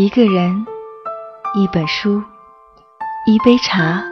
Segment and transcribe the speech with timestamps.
[0.00, 0.64] 一个人，
[1.54, 2.22] 一本书，
[3.26, 4.02] 一杯茶，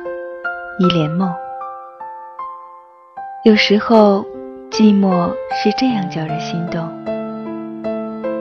[0.78, 1.34] 一帘梦。
[3.42, 4.22] 有时候，
[4.70, 6.86] 寂寞是这样叫人心动。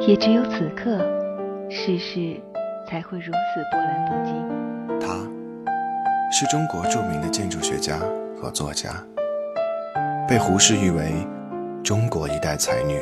[0.02, 1.00] 也只有此刻，
[1.70, 2.36] 世事
[2.86, 5.00] 才会如此波澜不惊。
[5.00, 5.16] 她，
[6.30, 7.98] 是中国著名的建筑学家
[8.36, 8.90] 和作家，
[10.28, 11.14] 被胡适誉为
[11.82, 13.00] 中国一代才女。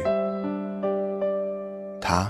[1.99, 2.27] 她。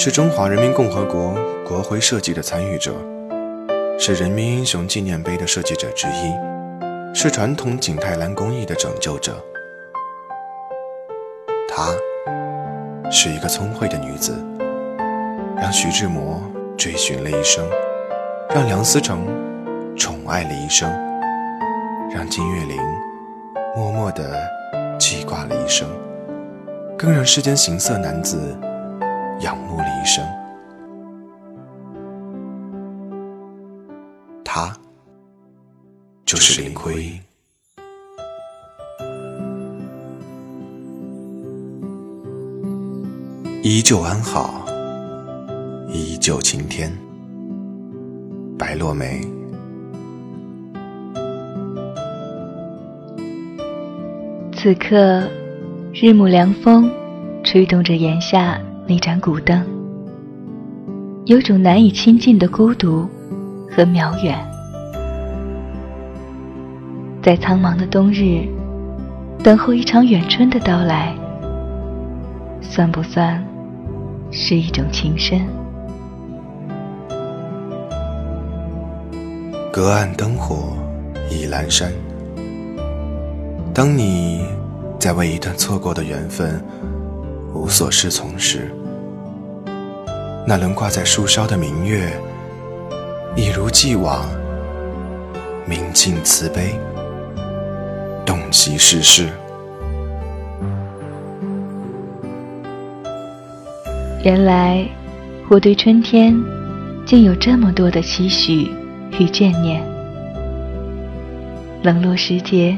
[0.00, 1.34] 是中华人民共和国
[1.66, 2.94] 国徽设计的参与者，
[3.98, 6.32] 是人民英雄纪念碑的设计者之一，
[7.12, 9.44] 是传统景泰蓝工艺的拯救者。
[11.68, 11.92] 她
[13.10, 14.32] 是一个聪慧的女子，
[15.56, 16.40] 让徐志摩
[16.76, 17.68] 追寻了一生，
[18.54, 19.26] 让梁思成
[19.96, 20.88] 宠爱了一生，
[22.14, 22.76] 让金岳霖
[23.74, 24.48] 默默地
[24.96, 25.88] 记挂了一生，
[26.96, 28.56] 更让世间行色男子。
[29.40, 30.24] 仰慕了一生，
[34.44, 34.72] 他
[36.24, 37.20] 就是林徽因。
[43.62, 44.64] 依旧安好，
[45.88, 46.90] 依旧晴天。
[48.58, 49.20] 白落梅。
[54.52, 55.28] 此刻，
[55.92, 56.90] 日暮凉风，
[57.44, 58.60] 吹动着檐下。
[58.90, 59.62] 那盏古灯，
[61.26, 63.06] 有种难以亲近的孤独
[63.70, 64.34] 和渺远。
[67.22, 68.48] 在苍茫的冬日，
[69.44, 71.14] 等候一场远春的到来，
[72.62, 73.44] 算不算
[74.30, 75.46] 是一种情深？
[79.70, 80.72] 隔岸灯火
[81.30, 81.92] 已阑珊。
[83.74, 84.46] 当你
[84.98, 86.64] 在为一段错过的缘分
[87.54, 88.72] 无所适从时，
[90.46, 92.10] 那轮挂在树梢的明月，
[93.36, 94.26] 一如既往
[95.66, 96.74] 明净慈悲，
[98.24, 99.28] 洞悉世事。
[104.24, 104.86] 原来
[105.48, 106.34] 我对春天
[107.06, 108.70] 竟有这么多的期许
[109.18, 109.82] 与眷念。
[111.82, 112.76] 冷落时节，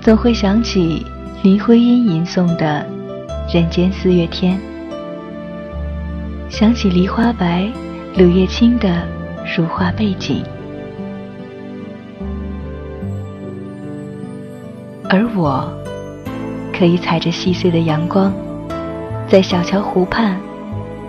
[0.00, 1.04] 总会想起
[1.42, 2.86] 林徽因吟诵的
[3.54, 4.56] 《人间四月天》。
[6.54, 7.68] 想起梨花白，
[8.14, 9.02] 柳叶青的
[9.56, 10.40] 如画背景，
[15.10, 15.68] 而我
[16.72, 18.32] 可以踩着细碎的阳光，
[19.26, 20.38] 在小桥湖畔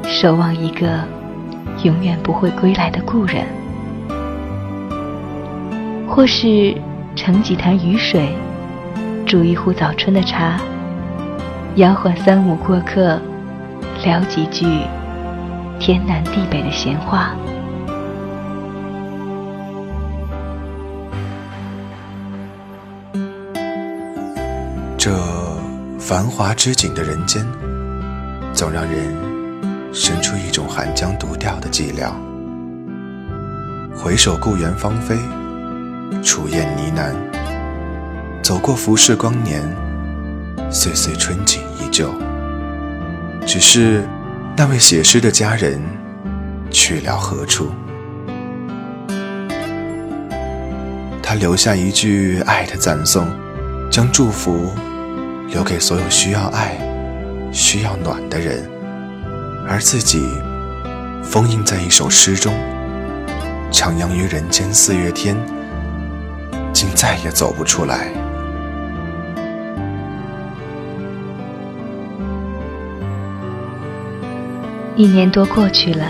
[0.02, 1.02] 守望一个
[1.84, 3.46] 永远不会归来的故人，
[6.08, 6.76] 或是
[7.16, 8.30] 盛几坛雨水，
[9.28, 10.60] 煮一壶早春的茶，
[11.76, 13.22] 摇晃三五过客，
[14.04, 14.66] 聊几句。
[15.86, 17.36] 天南地北的闲话，
[24.98, 25.16] 这
[26.00, 27.46] 繁华之景的人间，
[28.52, 29.16] 总让人
[29.94, 32.12] 生出一种寒江独钓的寂寥。
[33.96, 35.16] 回首故园芳菲，
[36.24, 37.14] 楚燕呢喃，
[38.42, 39.62] 走过浮世光年，
[40.72, 42.12] 岁岁春景依旧，
[43.46, 44.04] 只是。
[44.58, 45.82] 那位写诗的佳人
[46.72, 47.72] 去了何处？
[51.22, 53.28] 他留下一句爱的赞颂，
[53.92, 54.72] 将祝福
[55.50, 56.78] 留给所有需要爱、
[57.52, 58.64] 需要暖的人，
[59.68, 60.26] 而自己
[61.22, 62.54] 封印在一首诗中，
[63.74, 65.36] 徜徉于人间四月天，
[66.72, 68.08] 竟再也走不出来。
[74.98, 76.06] 一年多过去了，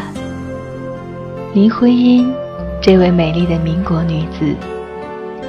[1.56, 2.32] 林徽因
[2.80, 4.56] 这位美丽的民国女子，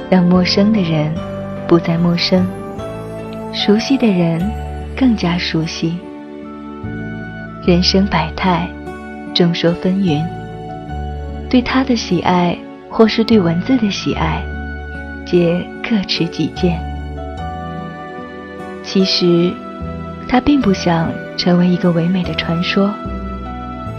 [0.09, 1.13] 让陌生的人
[1.67, 2.47] 不再陌生，
[3.53, 4.41] 熟悉的人
[4.97, 5.99] 更加熟悉。
[7.63, 8.67] 人生百态，
[9.35, 10.25] 众说纷纭，
[11.47, 12.57] 对她的喜爱
[12.89, 14.41] 或是对文字的喜爱，
[15.27, 16.79] 皆各持己见。
[18.81, 19.53] 其实，
[20.27, 22.91] 她并不想成为一个唯美的传说。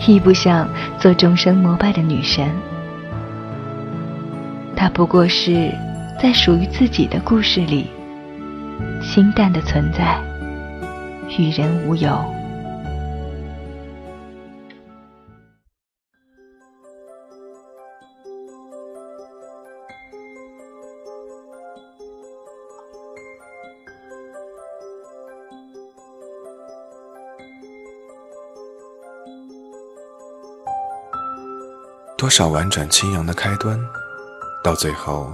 [0.07, 0.69] 亦不想
[0.99, 2.49] 做众生膜拜的女神，
[4.75, 5.71] 她不过是
[6.21, 7.87] 在属于自己的故事里，
[9.03, 10.19] 清淡的存在，
[11.37, 12.38] 与人无尤。
[32.19, 33.79] 多少婉转轻扬的开端，
[34.61, 35.33] 到最后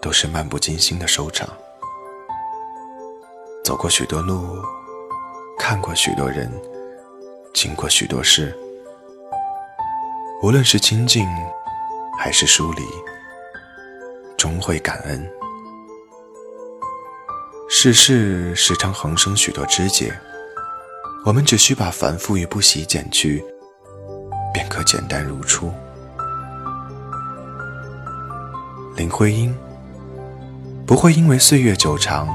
[0.00, 1.46] 都是漫不经心的收场。
[3.62, 4.56] 走过许多路，
[5.58, 6.50] 看过许多人，
[7.52, 8.56] 经过许多事，
[10.42, 11.28] 无论是亲近
[12.18, 12.82] 还是疏离，
[14.38, 15.30] 终会感恩。
[17.68, 20.18] 世事时常横生许多枝节，
[21.26, 23.44] 我们只需把繁复与不喜减去，
[24.54, 25.70] 便可简单如初。
[28.96, 29.54] 林徽因
[30.86, 32.26] 不会因为岁月久长。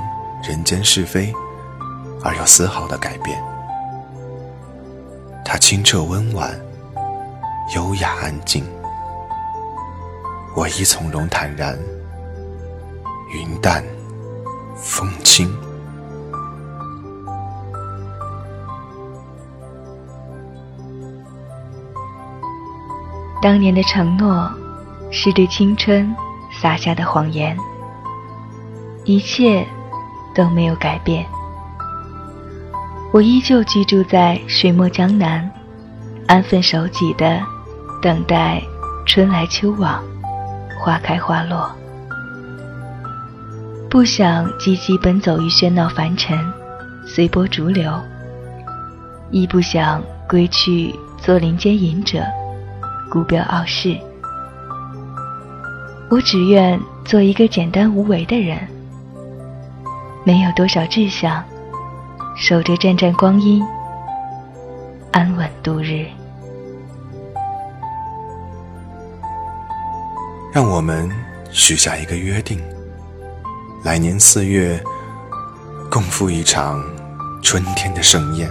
[0.41, 1.33] 人间是非，
[2.23, 3.43] 而有丝毫的改变。
[5.43, 6.57] 他清澈温婉，
[7.75, 8.63] 优雅安静。
[10.55, 11.77] 我亦从容坦然，
[13.33, 13.83] 云淡
[14.77, 15.53] 风轻。
[23.41, 24.51] 当年的承诺，
[25.11, 26.15] 是对青春
[26.51, 27.57] 撒下的谎言。
[29.05, 29.65] 一切。
[30.35, 31.25] 都没有改变，
[33.11, 35.49] 我依旧居住在水墨江南，
[36.27, 37.41] 安分守己的
[37.99, 38.61] 等待
[39.07, 40.01] 春来秋往，
[40.79, 41.69] 花开花落。
[43.89, 46.37] 不想积极奔走于喧闹凡尘，
[47.05, 47.91] 随波逐流；
[49.31, 52.23] 亦不想归去做林间隐者，
[53.09, 53.97] 孤标傲世。
[56.09, 58.59] 我只愿做一个简单无为的人。
[60.23, 61.43] 没有多少志向，
[62.35, 63.63] 守着阵阵光阴，
[65.11, 66.05] 安稳度日。
[70.51, 71.09] 让我们
[71.51, 72.59] 许下一个约定：
[73.83, 74.79] 来年四月，
[75.89, 76.83] 共赴一场
[77.41, 78.49] 春天的盛宴。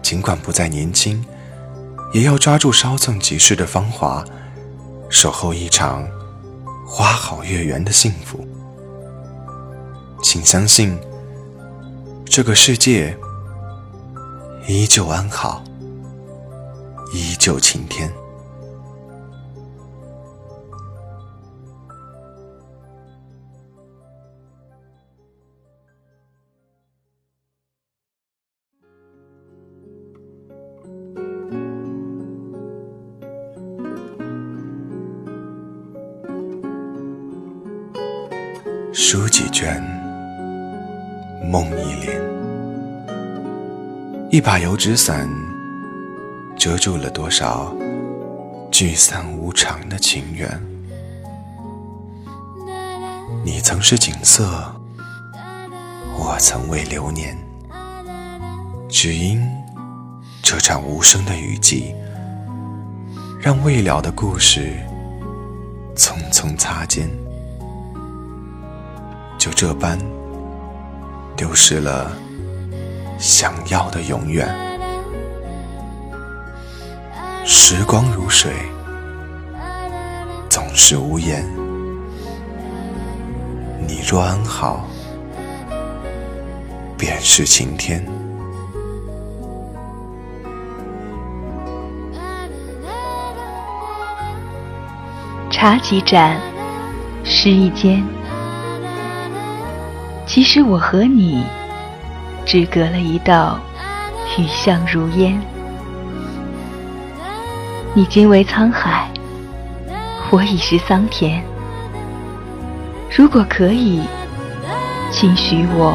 [0.00, 1.22] 尽管不再年轻，
[2.12, 4.24] 也要抓住稍纵即逝的芳华，
[5.08, 6.06] 守候一场
[6.86, 8.46] 花好月圆的幸福。
[10.22, 10.98] 请相信，
[12.24, 13.16] 这个世界
[14.68, 15.64] 依旧安好，
[17.14, 18.12] 依旧晴天。
[38.94, 39.82] 书几卷。
[41.50, 42.20] 梦一帘，
[44.30, 45.26] 一把油纸伞，
[46.58, 47.74] 遮住了多少
[48.70, 50.48] 聚散无常的情缘。
[53.42, 54.46] 你曾是景色，
[56.18, 57.34] 我曾为流年。
[58.90, 59.42] 只因
[60.42, 61.94] 这场无声的雨季，
[63.40, 64.74] 让未了的故事
[65.96, 67.08] 匆匆擦肩，
[69.42, 69.98] 就这般。
[71.36, 72.12] 丢失了
[73.18, 74.48] 想要的永远。
[77.44, 78.52] 时光如水，
[80.48, 81.44] 总是无言。
[83.84, 84.86] 你若安好，
[86.96, 88.06] 便是晴天。
[95.50, 96.40] 茶几盏，
[97.24, 98.06] 诗一间。
[100.34, 101.44] 其实我和你，
[102.46, 103.60] 只隔了一道
[104.38, 105.38] 雨巷如烟。
[107.92, 109.10] 你今为沧海，
[110.30, 111.44] 我已是桑田。
[113.14, 114.00] 如果可以，
[115.10, 115.94] 请许我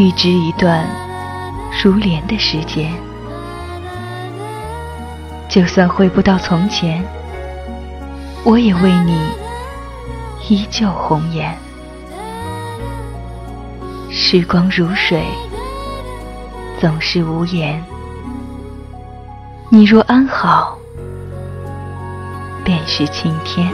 [0.00, 0.84] 预知一段
[1.80, 2.92] 如莲的时间。
[5.48, 7.00] 就算回不到从前，
[8.42, 9.16] 我也为你
[10.48, 11.56] 依旧红颜。
[14.28, 15.24] 时光如水，
[16.80, 17.80] 总是无言。
[19.70, 20.76] 你若安好，
[22.64, 23.72] 便是晴天。